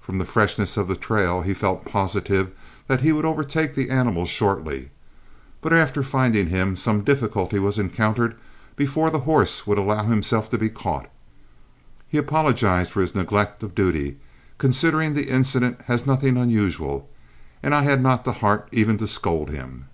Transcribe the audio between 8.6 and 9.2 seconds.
before the